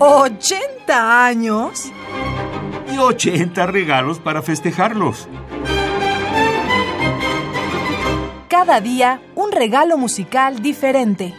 [0.00, 1.92] ¿80 años?
[2.90, 5.28] Y 80 regalos para festejarlos.
[8.48, 11.34] Cada día un regalo musical diferente.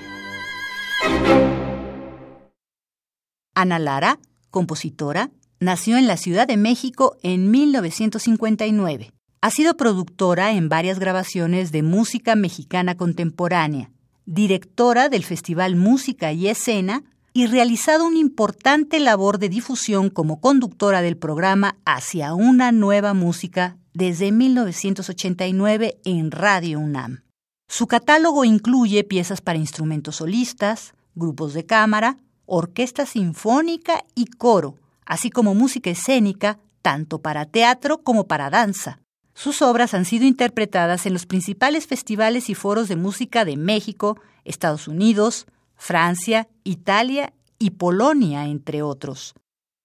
[3.56, 4.20] Ana Lara,
[4.52, 9.12] compositora, nació en la Ciudad de México en 1959.
[9.42, 13.90] Ha sido productora en varias grabaciones de música mexicana contemporánea,
[14.28, 21.02] directora del Festival Música y Escena y realizado una importante labor de difusión como conductora
[21.02, 27.24] del programa Hacia una nueva música desde 1989 en Radio UNAM.
[27.68, 35.30] Su catálogo incluye piezas para instrumentos solistas, grupos de cámara, orquesta sinfónica y coro, así
[35.30, 39.00] como música escénica, tanto para teatro como para danza.
[39.34, 44.20] Sus obras han sido interpretadas en los principales festivales y foros de música de México,
[44.44, 45.48] Estados Unidos,
[45.82, 49.34] Francia, Italia y Polonia, entre otros.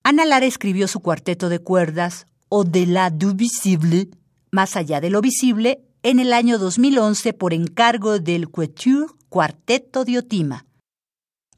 [0.05, 4.11] Ana Lara escribió su cuarteto de cuerdas Au-delà du visible,
[4.50, 10.19] más allá de lo visible, en el año 2011 por encargo del Quatuor Cuarteto de
[10.19, 10.67] Otima.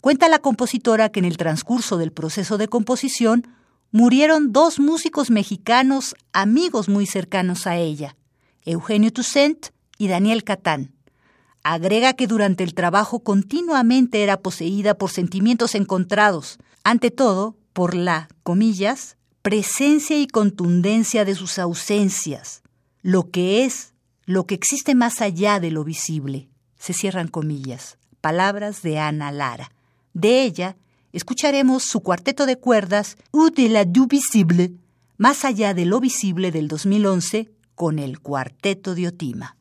[0.00, 3.48] Cuenta la compositora que en el transcurso del proceso de composición
[3.90, 8.16] murieron dos músicos mexicanos amigos muy cercanos a ella,
[8.64, 10.92] Eugenio Toussaint y Daniel Catán.
[11.70, 18.30] Agrega que durante el trabajo continuamente era poseída por sentimientos encontrados, ante todo por la,
[18.42, 22.62] comillas, presencia y contundencia de sus ausencias,
[23.02, 23.92] lo que es,
[24.24, 26.48] lo que existe más allá de lo visible.
[26.78, 27.98] Se cierran comillas.
[28.22, 29.70] Palabras de Ana Lara.
[30.14, 30.74] De ella
[31.12, 34.72] escucharemos su cuarteto de cuerdas Ou de la du visible,
[35.18, 39.57] más allá de lo visible del 2011, con el cuarteto de Otima.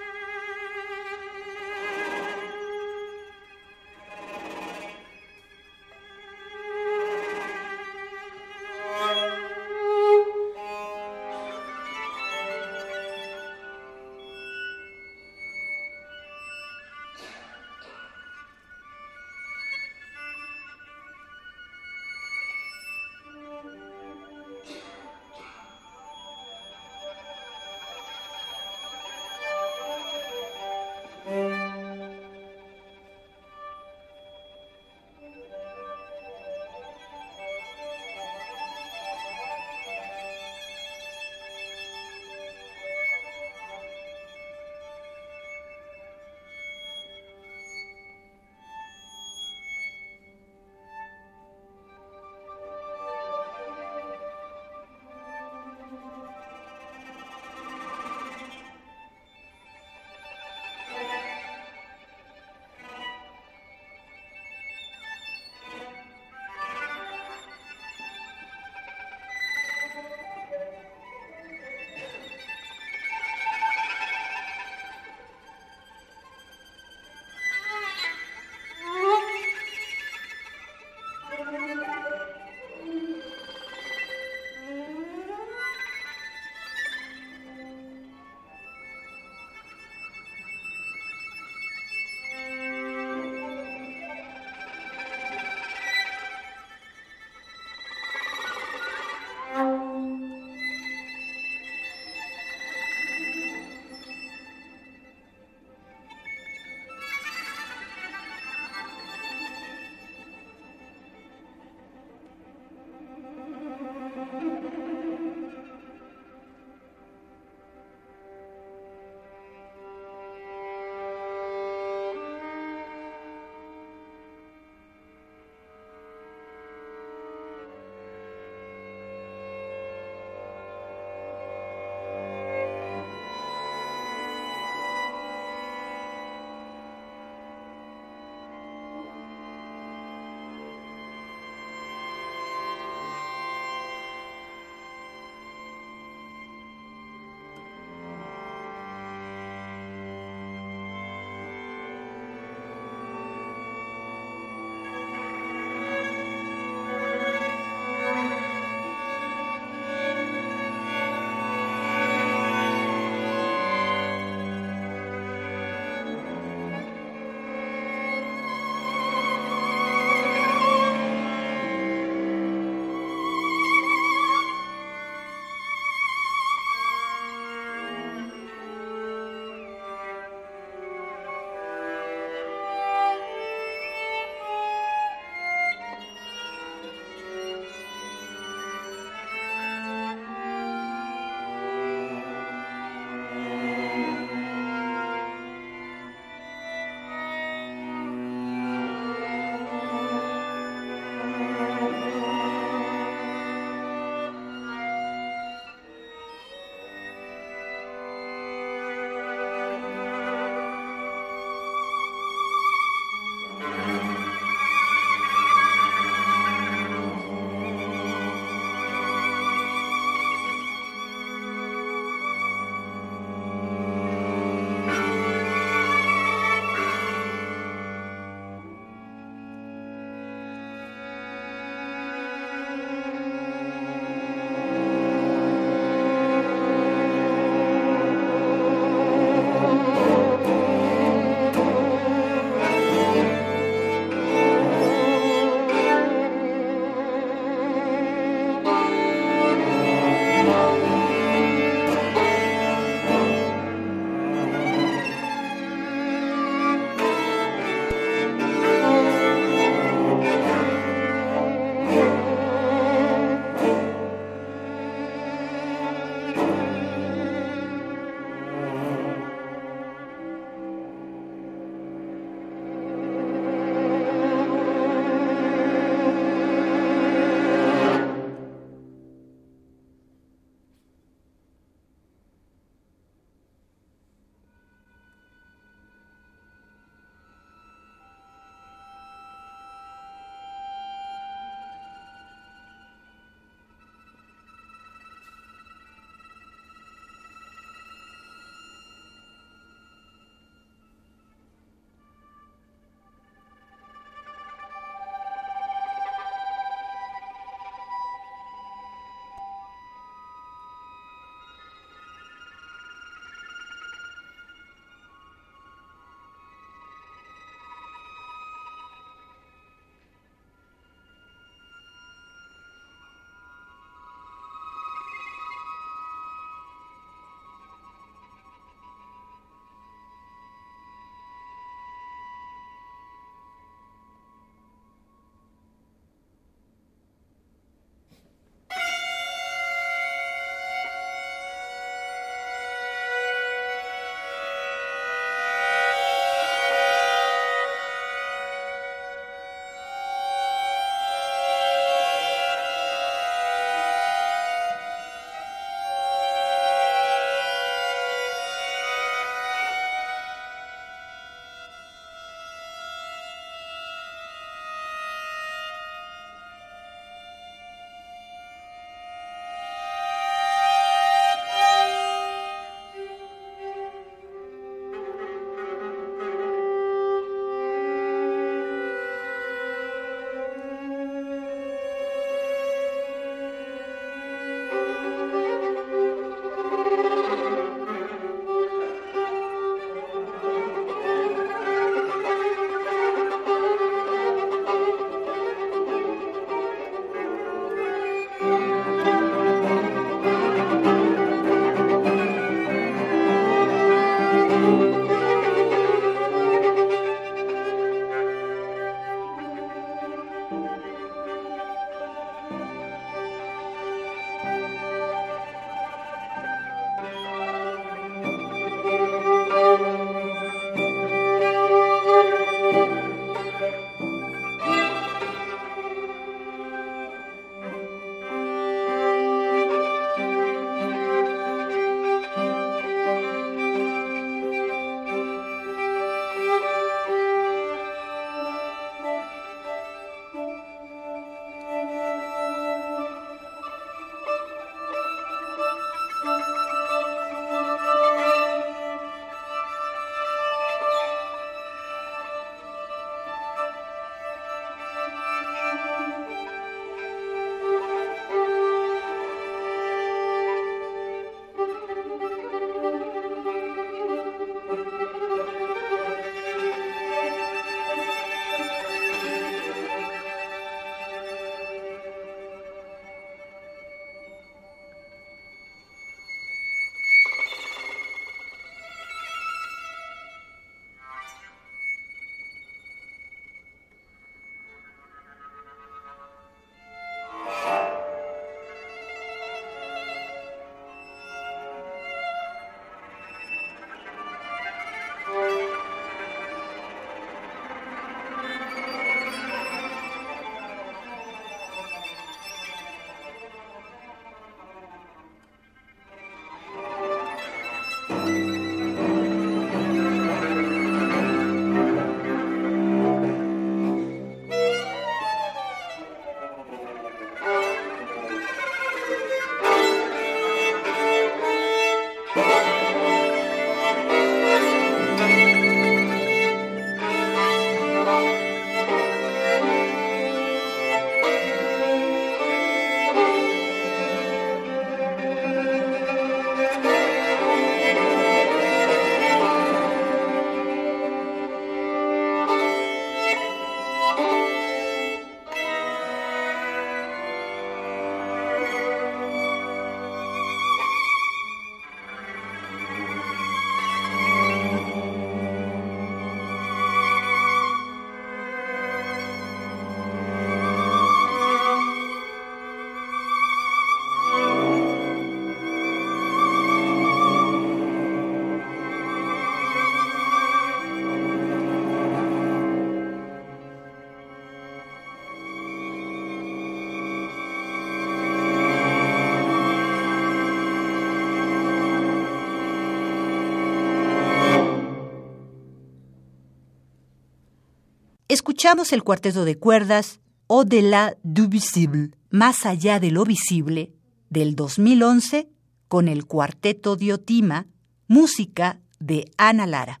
[588.66, 590.18] Escuchamos el cuarteto de cuerdas
[590.48, 593.92] Au-delà du visible, más allá de lo visible,
[594.28, 595.48] del 2011
[595.86, 597.68] con el cuarteto Diotima,
[598.08, 600.00] música de Ana Lara,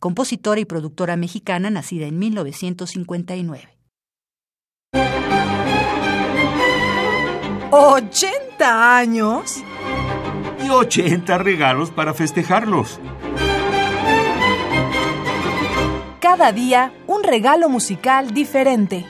[0.00, 3.76] compositora y productora mexicana nacida en 1959.
[7.70, 9.62] ¿80 años?
[10.64, 12.98] Y 80 regalos para festejarlos.
[16.28, 19.06] Cada día un regalo musical diferente.